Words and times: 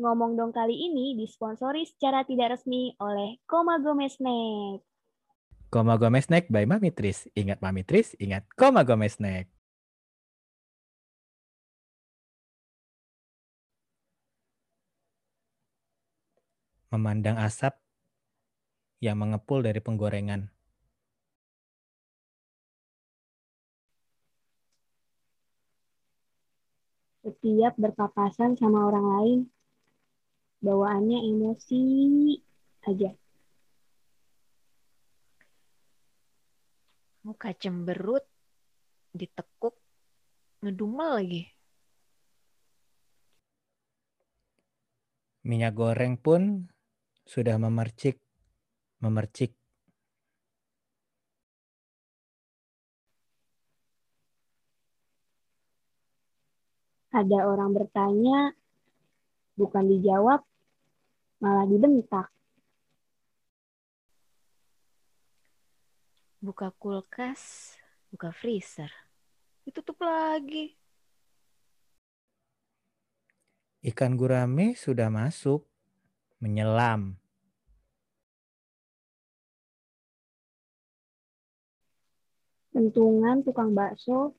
Ngomong 0.00 0.32
dong 0.32 0.48
kali 0.48 0.72
ini 0.72 1.12
disponsori 1.12 1.84
secara 1.84 2.24
tidak 2.24 2.56
resmi 2.56 2.96
oleh 3.04 3.36
Koma 3.44 3.76
Gomez 3.84 4.16
Snack. 4.16 4.80
Koma 5.68 6.00
Gomez 6.00 6.24
Snack 6.24 6.48
by 6.48 6.64
Mami 6.64 6.88
Tris. 6.88 7.28
Ingat 7.36 7.60
Mami 7.60 7.84
Tris, 7.84 8.16
ingat 8.16 8.48
Koma 8.56 8.80
Gomez 8.80 9.20
Snack. 9.20 9.52
Memandang 16.88 17.36
asap 17.36 17.76
yang 19.04 19.20
mengepul 19.20 19.60
dari 19.60 19.84
penggorengan. 19.84 20.48
Setiap 27.20 27.76
berpapasan 27.76 28.56
sama 28.56 28.88
orang 28.88 29.06
lain, 29.06 29.40
bawaannya 30.60 31.18
emosi 31.24 31.82
aja. 32.84 33.10
Muka 37.20 37.52
cemberut, 37.56 38.24
ditekuk, 39.12 39.76
ngedumel 40.64 41.20
lagi. 41.20 41.42
Minyak 45.44 45.72
goreng 45.76 46.20
pun 46.20 46.68
sudah 47.24 47.56
memercik, 47.56 48.20
memercik. 49.00 49.56
Ada 57.10 57.42
orang 57.42 57.74
bertanya, 57.74 58.52
bukan 59.58 59.84
dijawab, 59.88 60.49
malah 61.40 61.64
dibentak. 61.64 62.28
Buka 66.40 66.72
kulkas, 66.76 67.76
buka 68.12 68.32
freezer. 68.32 68.88
Ditutup 69.64 70.00
lagi. 70.00 70.76
Ikan 73.80 74.16
gurame 74.16 74.76
sudah 74.76 75.08
masuk, 75.08 75.64
menyelam. 76.40 77.16
Pentungan 82.72 83.40
tukang 83.44 83.72
bakso 83.72 84.36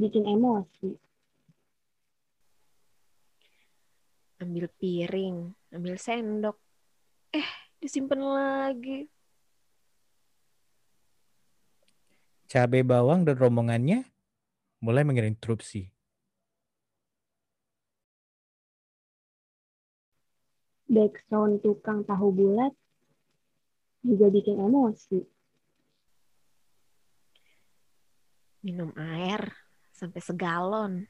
bikin 0.00 0.24
emosi. 0.24 1.09
Ambil 4.40 4.72
piring, 4.72 5.52
ambil 5.76 6.00
sendok. 6.00 6.56
Eh, 7.36 7.44
disimpan 7.76 8.20
lagi. 8.24 9.04
Cabai 12.50 12.82
bawang 12.82 13.28
dan 13.28 13.36
rombongannya 13.36 14.08
mulai 14.80 15.04
menginterupsi. 15.04 15.92
Backsound 20.90 21.62
tukang 21.62 22.02
tahu 22.02 22.34
bulat 22.34 22.74
juga 24.02 24.26
bikin 24.32 24.58
emosi. 24.58 25.22
Minum 28.66 28.90
air 28.98 29.54
sampai 29.94 30.18
segalon. 30.18 31.06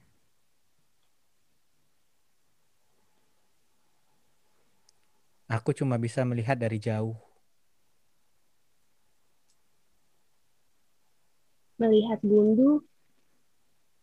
Aku 5.50 5.74
cuma 5.74 5.98
bisa 5.98 6.22
melihat 6.22 6.54
dari 6.54 6.78
jauh. 6.78 7.18
Melihat 11.74 12.22
gundu 12.22 12.86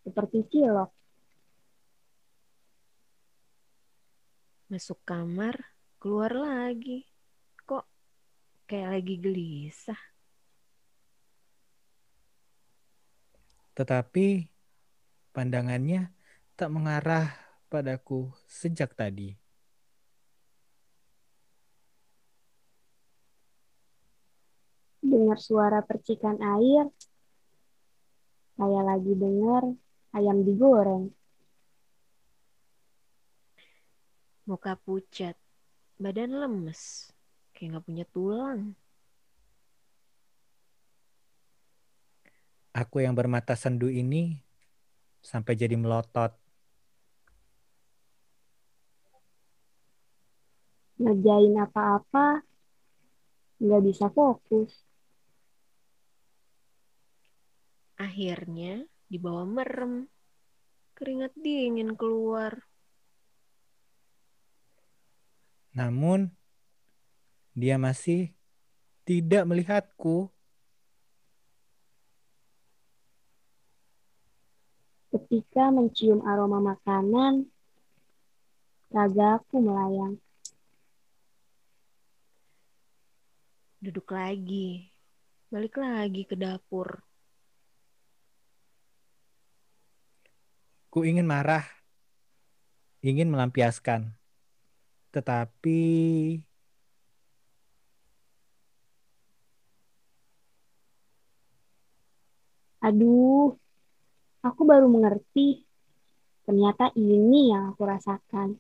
seperti 0.03 0.43
cilok. 0.51 0.91
Masuk 4.67 4.99
kamar, 5.07 5.55
keluar 6.03 6.35
lagi. 6.35 7.07
Kok 7.63 7.87
kayak 8.67 8.99
lagi 8.99 9.15
gelisah? 9.15 10.01
Tetapi 13.71 14.51
pandangannya 15.31 16.11
tak 16.59 16.75
mengarah 16.75 17.31
padaku 17.71 18.35
sejak 18.43 18.91
tadi. 18.99 19.46
Dengar 25.27 25.43
suara 25.43 25.83
percikan 25.83 26.39
air, 26.39 26.87
kayak 28.55 28.83
lagi 28.87 29.11
dengar 29.11 29.75
ayam 30.15 30.39
digoreng. 30.47 31.11
Muka 34.47 34.79
pucat, 34.79 35.35
badan 35.99 36.31
lemes, 36.31 37.11
kayak 37.51 37.75
gak 37.75 37.85
punya 37.91 38.05
tulang. 38.07 38.71
Aku 42.71 43.03
yang 43.03 43.11
bermata 43.11 43.51
sendu 43.59 43.91
ini 43.91 44.39
sampai 45.19 45.59
jadi 45.59 45.75
melotot. 45.75 46.31
Ngerjain 51.03 51.51
apa-apa, 51.59 52.47
nggak 53.59 53.81
bisa 53.83 54.07
fokus. 54.07 54.86
Akhirnya 57.97 58.85
dibawa 59.09 59.43
merem. 59.43 60.05
Keringat 60.97 61.33
dingin 61.37 61.93
keluar. 61.93 62.57
Namun, 65.77 66.33
dia 67.53 67.77
masih 67.77 68.33
tidak 69.05 69.45
melihatku. 69.45 70.33
Ketika 75.13 75.69
mencium 75.69 76.25
aroma 76.25 76.61
makanan, 76.61 77.45
ragaku 78.89 79.61
melayang. 79.61 80.17
Duduk 83.77 84.09
lagi. 84.09 84.89
Balik 85.53 85.77
lagi 85.77 86.25
ke 86.25 86.33
dapur. 86.33 87.06
Ku 90.91 91.03
ingin 91.03 91.27
marah, 91.27 91.65
ingin 93.03 93.27
melampiaskan. 93.31 94.15
Tetapi 95.13 95.79
Aduh, 102.87 103.57
aku 104.47 104.61
baru 104.63 104.87
mengerti. 104.87 105.65
Ternyata 106.47 106.95
ini 106.95 107.51
yang 107.51 107.75
aku 107.75 107.83
rasakan. 107.83 108.55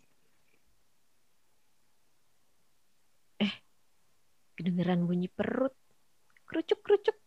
Kedengeran 4.57 5.07
bunyi 5.07 5.31
perut. 5.31 5.71
Kerucuk-kerucuk. 6.49 7.26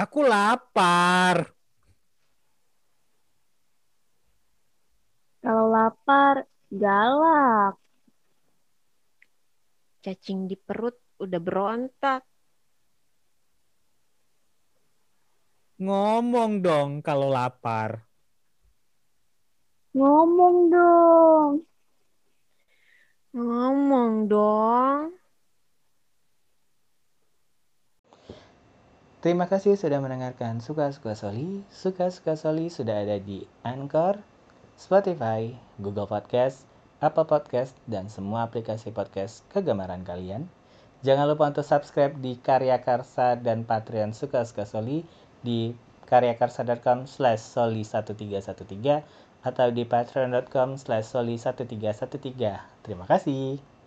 Aku 0.00 0.24
lapar. 0.24 1.52
Kalau 5.44 5.68
lapar, 5.68 6.48
galak. 6.72 7.76
Cacing 10.00 10.48
di 10.48 10.56
perut 10.56 10.96
udah 11.20 11.40
berontak. 11.40 12.24
Ngomong 15.80 16.60
dong 16.64 16.90
kalau 17.04 17.28
lapar. 17.28 18.04
Ngomong 19.96 20.56
dong. 20.72 21.52
Ngomong 23.36 24.12
dong. 24.28 25.20
Terima 29.20 29.44
kasih 29.44 29.76
sudah 29.76 30.00
mendengarkan 30.00 30.64
Suka-Suka 30.64 31.12
Soli. 31.12 31.60
Suka-Suka 31.68 32.40
Soli 32.40 32.72
sudah 32.72 33.04
ada 33.04 33.20
di 33.20 33.44
Anchor, 33.68 34.16
Spotify, 34.80 35.52
Google 35.76 36.08
Podcast, 36.08 36.64
Apple 37.04 37.28
Podcast, 37.28 37.76
dan 37.84 38.08
semua 38.08 38.48
aplikasi 38.48 38.88
podcast 38.88 39.44
kegemaran 39.52 40.08
kalian. 40.08 40.48
Jangan 41.04 41.28
lupa 41.28 41.52
untuk 41.52 41.68
subscribe 41.68 42.16
di 42.16 42.40
Karya 42.40 42.80
Karsa 42.80 43.36
dan 43.36 43.68
Patreon 43.68 44.16
Suka-Suka 44.16 44.64
Soli 44.64 45.04
di 45.44 45.76
karyakarsa.com 46.08 47.04
slash 47.04 47.44
soli1313 47.60 49.04
atau 49.44 49.68
di 49.68 49.84
patreon.com 49.84 50.80
slash 50.80 51.12
soli1313. 51.12 52.56
Terima 52.88 53.04
kasih. 53.04 53.79